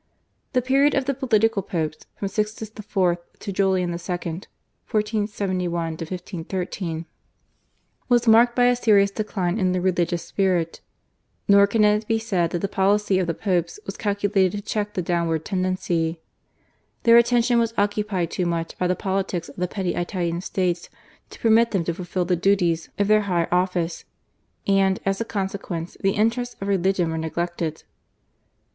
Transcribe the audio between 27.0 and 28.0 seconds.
were neglected.